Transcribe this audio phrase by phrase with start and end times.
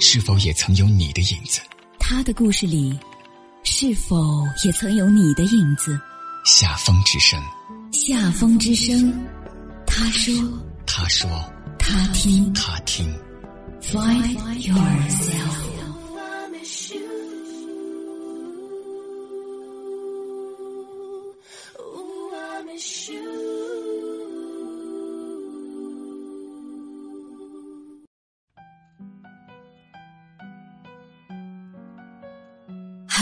[0.00, 1.60] 是否也曾有你的影子？
[1.98, 2.98] 他的故事里，
[3.62, 4.16] 是否
[4.64, 6.00] 也曾有你的影子？
[6.44, 7.38] 夏风之声，
[7.92, 9.12] 夏风之声，
[9.86, 10.34] 他说，
[10.86, 11.28] 他说，
[11.78, 13.14] 他听，他听。
[13.82, 15.69] Find yourself。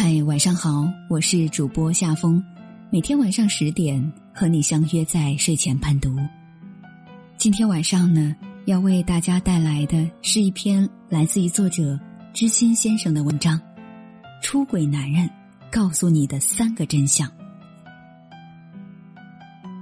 [0.00, 2.40] 嗨，晚上好，我是主播夏风，
[2.88, 4.00] 每天晚上十点
[4.32, 6.16] 和你相约在睡前伴读。
[7.36, 8.32] 今天晚上呢，
[8.66, 11.98] 要为大家带来的是一篇来自于作者
[12.32, 13.58] 知心先生的文章
[14.40, 15.28] 《出轨男人
[15.68, 17.28] 告诉你的三个真相》。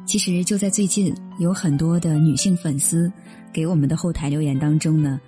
[0.06, 3.12] 其实就在最近，有很多的女性粉丝
[3.52, 5.20] 给我们的后台留言当中呢，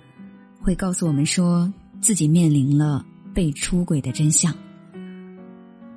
[0.59, 4.51] 会告诉我们说自己面临了被出轨的真相。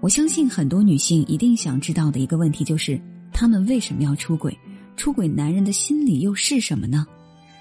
[0.03, 3.01] 我相信很多女性一定想知道的一个问题就是：
[3.33, 4.53] 她们为什么要出轨？
[4.97, 7.07] 出轨男人的心理又是什么呢？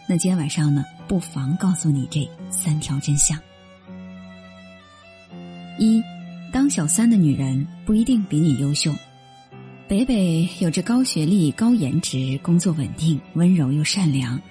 [0.10, 3.38] 那今天晚上呢，不妨告诉你这三条真相。
[5.78, 6.02] 一，
[6.52, 8.92] 当小三的女人不一定比你优秀。
[9.88, 14.42] 北北有着高学历、高颜值，工作稳定，温柔又善良，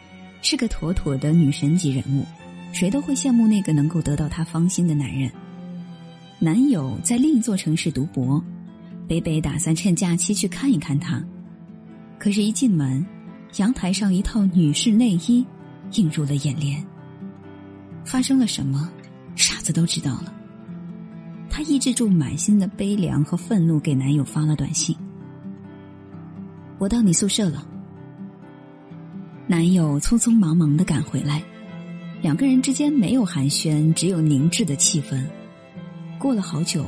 [0.43, 2.25] 是个妥妥的女神级人物，
[2.73, 5.29] 谁都会羡慕那个能够得到她芳心的男人。
[6.43, 8.43] 男友在另一座城市读博，
[9.07, 11.23] 北北打算趁假期去看一看他。
[12.19, 13.05] 可是，一进门，
[13.59, 15.45] 阳台上一套女士内衣
[15.97, 16.83] 映入了眼帘。
[18.07, 18.91] 发生了什么？
[19.37, 20.33] 傻子都知道了。
[21.51, 24.97] 她抑制住满心的悲凉和愤怒，给男友发了短信
[26.81, 27.69] ：“我到你宿舍了。”
[29.47, 31.43] 男友匆匆忙忙的赶回来，
[32.23, 35.23] 两个人之间没有寒暄，只有凝滞的气氛。
[36.21, 36.85] 过了好久，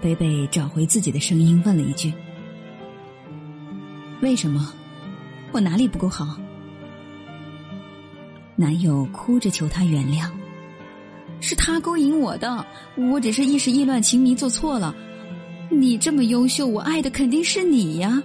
[0.00, 2.14] 北北找回自己的声音，问了一句
[4.22, 4.72] ：“为什么？
[5.50, 6.38] 我哪里不够好？”
[8.54, 10.30] 男友哭着求她原谅
[11.42, 12.64] ：“是他勾引我的，
[12.94, 14.94] 我只是一时意乱情迷做错了。
[15.68, 18.22] 你这么优秀，我爱的肯定是你呀。”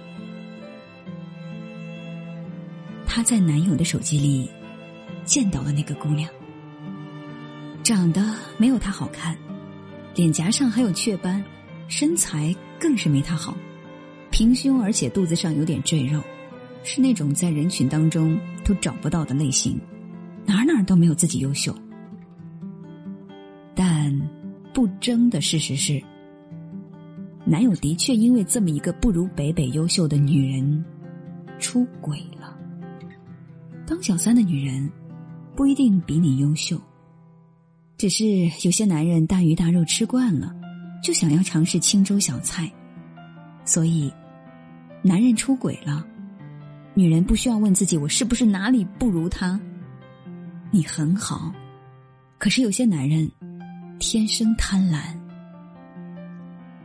[3.04, 4.48] 她在男友的手机里
[5.24, 6.30] 见到了那个姑娘，
[7.82, 8.22] 长得
[8.56, 9.36] 没有他好看。
[10.16, 11.44] 脸颊上还有雀斑，
[11.88, 13.54] 身材更是没他好，
[14.30, 16.22] 平胸而且肚子上有点赘肉，
[16.82, 19.78] 是那种在人群当中都找不到的类型，
[20.46, 21.76] 哪哪都没有自己优秀。
[23.74, 24.10] 但
[24.72, 26.02] 不争的事实是，
[27.44, 30.82] 男友的确因为这么一个不如北北优秀的女人
[31.58, 32.58] 出轨了。
[33.86, 34.90] 当小三的女人
[35.54, 36.80] 不一定比你优秀。
[37.98, 38.26] 只是
[38.62, 40.54] 有些男人大鱼大肉吃惯了，
[41.02, 42.70] 就想要尝试清粥小菜，
[43.64, 44.12] 所以，
[45.00, 46.06] 男人出轨了，
[46.92, 49.58] 女人不需要问自己我是不是哪里不如他。
[50.70, 51.50] 你很好，
[52.36, 53.30] 可是有些男人
[53.98, 55.00] 天生贪婪。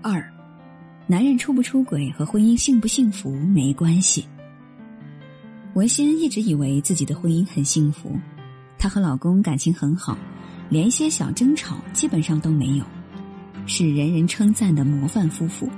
[0.02, 0.26] 二，
[1.08, 4.26] 男人出不出轨和婚姻幸不幸福没关系。
[5.74, 8.18] 文心一直以为自己的婚姻很幸福，
[8.78, 10.18] 她和老公感情很好。
[10.72, 12.86] 连一些小争吵基本上都没有，
[13.68, 15.70] 是人人称赞的模范夫妇。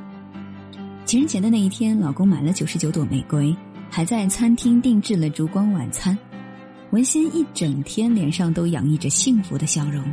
[1.04, 3.56] 情人节的那一天，老公买了九十九朵玫瑰，
[3.90, 6.16] 还在餐厅定制了烛光晚餐。
[6.92, 10.06] 文心一整天脸上都洋溢着幸福的笑容。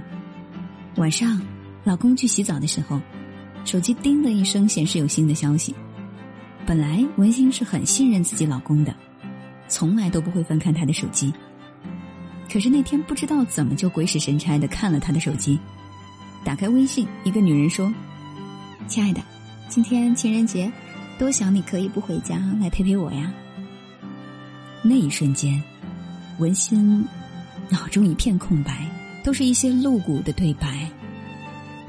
[0.97, 1.39] 晚上，
[1.85, 2.99] 老公去洗澡的时候，
[3.67, 5.75] 手机叮的一声显示有新的消息。
[6.65, 8.95] 本来文心是很信任自己老公的，
[9.69, 11.31] 从来都不会翻看他的手机。
[12.53, 15.59] 可是那天不知道怎么就鬼使神差的看了他的手机，
[16.45, 17.93] 打开微信，一个女人说
[18.89, 19.23] ：“亲爱的，
[19.69, 20.71] 今天情人节，
[21.17, 23.33] 多想你可以不回家来陪陪我呀。”
[24.83, 25.63] 那一瞬间，
[26.39, 27.07] 文心
[27.69, 28.85] 脑中一片空白，
[29.23, 30.91] 都是一些露骨的对白。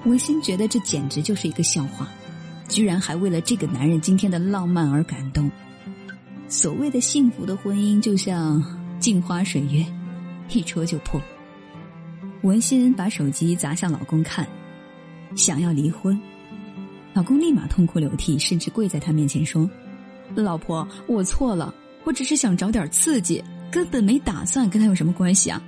[0.06, 2.07] 文心觉得这简直就是一个笑话，
[2.68, 5.50] 居然还为了这个男人今天的浪漫而感动。
[6.47, 8.63] 所谓的幸福的婚姻，就像
[9.00, 9.83] 镜花水月。
[10.53, 11.21] 一戳就破。
[12.44, 14.48] 文心把手机砸向老公看，
[15.36, 16.19] 想要离婚。
[17.13, 19.69] 老公立马痛哭流涕，甚至跪在她面前说
[20.33, 25.62] ：“老婆，我错了，我只是想找点刺激，根本没打算跟他有什么关系啊。”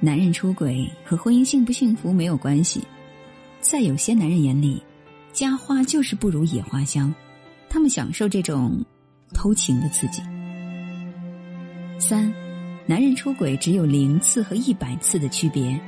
[0.00, 2.82] 男人出轨和婚姻幸不幸福没有关系，
[3.60, 4.82] 在有些男人眼里，
[5.32, 7.14] 家花就是不如野花香，
[7.68, 8.84] 他们享受这种
[9.32, 10.20] 偷情的刺激。
[11.98, 12.43] 三。
[12.86, 15.80] 男人出轨只有零次和一百次的区别。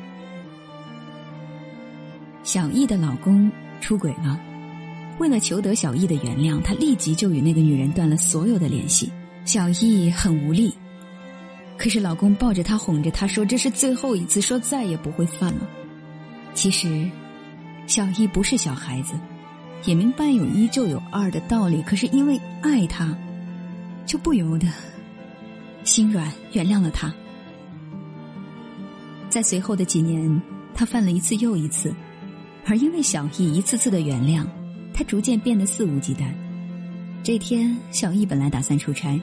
[2.43, 3.51] 小易的老公
[3.81, 4.41] 出轨了，
[5.19, 9.13] 为了求得小易的原谅，他立即就与那个女人断了所有的联系。
[9.45, 10.73] 小易很无力，
[11.77, 15.69] 可是老公抱着她哄着她说：“这是最后一次，说再也不会犯了。”
[16.55, 17.09] 其实，
[17.87, 19.15] 小易不是小孩子，
[19.85, 21.83] 也明白有一就有二的道理。
[21.83, 23.17] 可是因为爱他，
[24.05, 24.67] 就不由得
[25.87, 27.15] 心软，原谅了他。
[29.31, 30.43] 在随后的几年，
[30.75, 31.95] 他犯了一次又一次，
[32.67, 34.45] 而因为小易一次次的原谅，
[34.93, 36.33] 他逐渐变得肆无忌惮。
[37.23, 39.19] 这天，小易本来打算出差。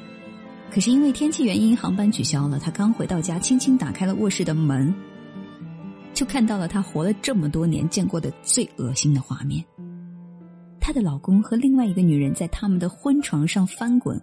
[0.71, 2.57] 可是因为天气原因，航班取消了。
[2.57, 4.93] 他刚回到家，轻轻打开了卧室的门，
[6.13, 9.63] 就看到了他活了这么多年见过的最恶心的画面：
[10.79, 14.19] 她的老公和另外一个女人在他们的婚床上翻滚。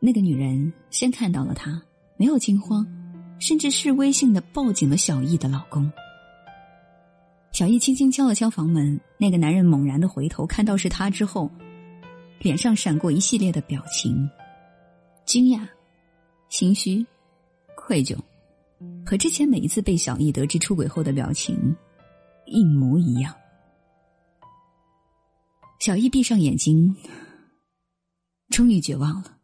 [0.00, 1.82] 那个女人先看到了他，
[2.16, 2.86] 没有惊慌，
[3.38, 5.90] 甚至是微性的抱紧了小易的老公。
[7.50, 11.50] 小易轻轻敲了敲房门，那个男人猛然的回头，看到是他之后，
[12.38, 14.28] 脸上闪过一系列的表情。
[15.24, 15.66] 惊讶、
[16.48, 17.04] 心虚、
[17.74, 18.16] 愧疚，
[19.04, 21.76] 和之前每一次被小易得知出轨后的表情
[22.46, 23.34] 一模一样。
[25.80, 26.94] 小易闭上眼睛，
[28.50, 29.37] 终于绝望了。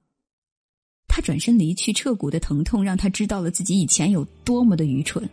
[1.14, 5.30] 他转身离去，彻骨的疼痛让他知道了自己以前有多么的愚蠢。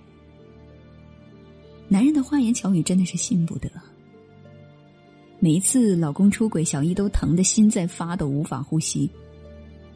[1.87, 3.67] 男人的花言巧语真的是信不得。
[5.39, 9.09] 每一次老公出轨，小易都疼得心在发抖，无法呼吸。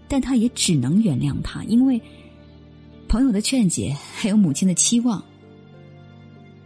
[0.07, 2.01] 但他也只能原谅他，因为
[3.07, 5.23] 朋友的劝解，还有母亲的期望，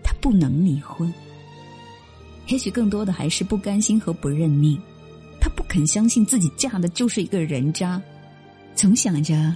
[0.01, 1.13] 他不能离婚。
[2.47, 4.79] 也许更多的还是不甘心和不认命，
[5.41, 8.01] 他不肯相信自己嫁的就是一个人渣，
[8.79, 9.53] 总想着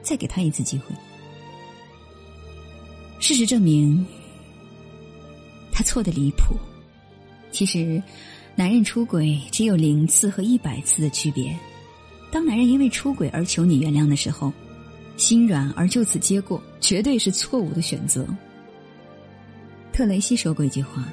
[0.00, 0.94] 再给他一次机会。
[3.18, 4.06] 事实证明，
[5.72, 6.54] 他错的离谱。
[7.50, 8.00] 其实，
[8.54, 11.52] 男人出轨只有零次和一百次的区别。
[12.30, 14.52] 当男人因为出轨而求你原谅的时候，
[15.16, 18.24] 心软而就此接过，绝对是错误的选择。
[19.92, 21.08] 特雷西说过一句话：“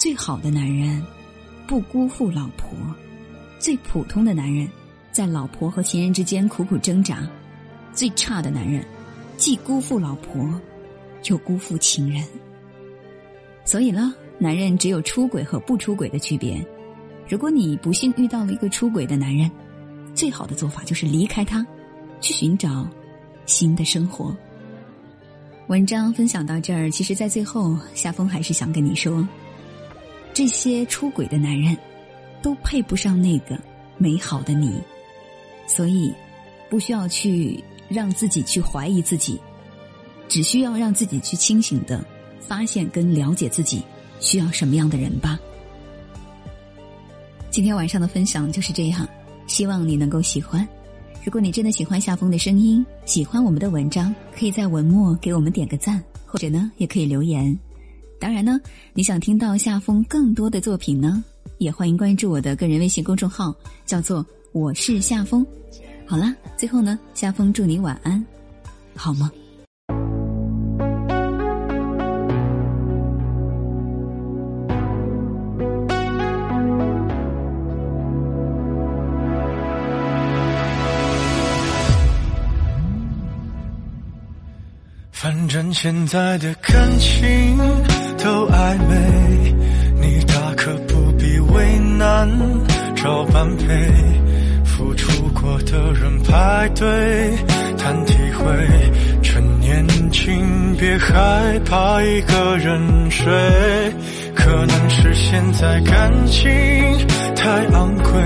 [0.00, 1.04] 最好的男人，
[1.66, 2.70] 不辜负老婆；
[3.58, 4.66] 最普通的男人，
[5.12, 7.16] 在老婆和情人之间苦苦挣扎；
[7.92, 8.84] 最差的男人，
[9.36, 10.48] 既辜负老婆，
[11.24, 12.24] 又辜负情人。”
[13.64, 16.64] 所以呢，男人只有出轨和不出轨的区别。
[17.28, 19.50] 如果你不幸遇到了一个出轨的男人，
[20.14, 21.64] 最好的做法就是离开他，
[22.20, 22.88] 去寻找
[23.46, 24.36] 新的生活。
[25.68, 29.24] 文章分享到这儿，其实，在最后，夏风还是想跟你说：
[30.34, 31.76] 这些出轨的男人，
[32.42, 33.56] 都配不上那个
[33.96, 34.80] 美好的你，
[35.70, 36.12] 所以，
[36.68, 39.40] 不需要去让自己去怀疑自己，
[40.28, 42.04] 只需要让自己去清醒的
[42.40, 43.80] 发现跟了解自己
[44.18, 45.38] 需要什么样的人吧。
[47.52, 49.08] 今天晚上的分享就是这样。
[49.46, 50.66] 希望你能够喜欢。
[51.24, 57.58] 如果你真的喜欢夏风的声音，喜欢我们的文章，可以在文末给我们点个赞，或者呢，也可以留言。
[58.20, 58.60] 当然呢，
[58.92, 61.24] 你想听到夏风更多的作品呢，
[61.58, 63.52] 也欢迎关注我的个人微信公众号，
[63.84, 65.46] 叫做“我是夏风”。
[66.06, 68.24] 好啦，最后呢，夏风祝你晚安，
[68.96, 69.30] 好吗？
[85.12, 87.56] 反正现在的感情
[88.18, 89.54] 都暧昧，
[90.00, 92.26] 你大可不必为难，
[92.96, 93.92] 找般配，
[94.80, 96.86] 付出过的人排队
[97.76, 98.46] 谈体会，
[99.22, 103.26] 趁年轻别害怕一个人睡，
[104.34, 106.50] 可能是现在感情
[107.36, 108.22] 太昂贵，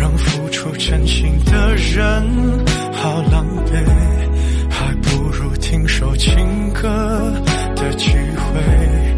[0.00, 3.72] 让付出真心的人好狼狈。
[4.70, 6.88] 还不如听首情歌
[7.74, 9.17] 的机会，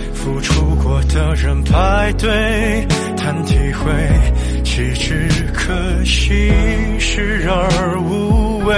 [0.23, 2.29] 付出过的人排队
[3.17, 3.91] 谈体会，
[4.63, 5.73] 岂止可
[6.05, 6.51] 惜
[6.99, 8.75] 视而无味。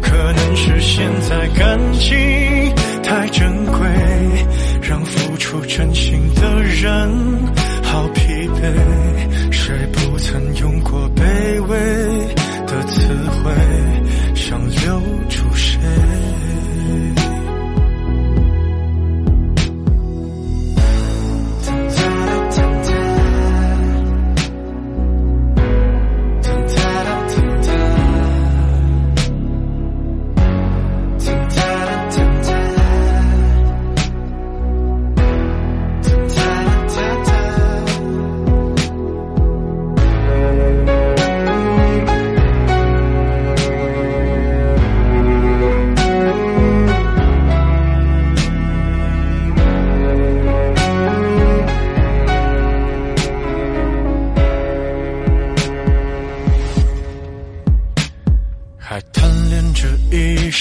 [0.00, 2.16] 可能是现在感情
[3.02, 3.86] 太珍贵，
[4.80, 7.10] 让付出真心的人
[7.82, 9.52] 好疲惫。
[9.52, 11.22] 谁不曾用过卑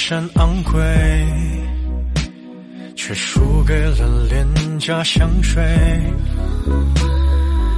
[0.08, 0.82] 一身昂贵，
[2.96, 5.62] 却输给了廉价香水。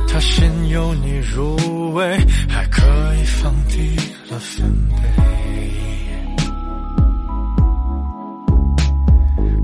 [0.07, 3.95] 他先由你入味，还可以放低
[4.29, 5.01] 了分贝。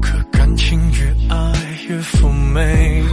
[0.01, 1.53] 可感情越爱
[1.87, 3.03] 越妩媚，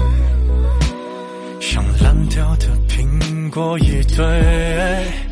[1.61, 5.31] 像烂掉的苹果一堆。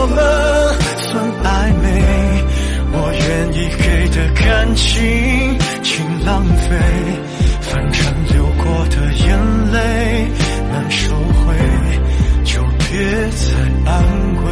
[3.41, 6.77] 愿意给的感情请浪费。
[7.61, 10.29] 反正流过的眼泪
[10.69, 11.55] 难收回，
[12.43, 13.55] 就别再
[13.89, 13.93] 安
[14.43, 14.45] 慰。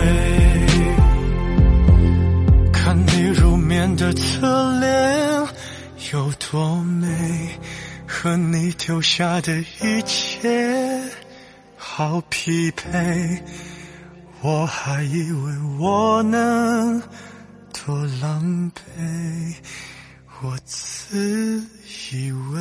[2.71, 5.47] 看你入眠的侧脸
[6.11, 7.07] 有多美，
[8.07, 10.99] 和你丢下的一切。
[11.77, 13.43] 好匹配，
[14.41, 16.99] 我还以为我能
[17.89, 19.55] 多狼狈
[20.43, 21.59] 我自
[22.11, 22.59] 以为。